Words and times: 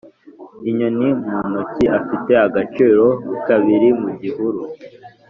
inyoni 0.69 1.09
mu 1.25 1.39
ntoki 1.49 1.85
ifite 1.99 2.31
agaciro 2.45 3.05
kabiri 3.47 3.89
mu 4.01 4.09
gihuru. 4.21 4.61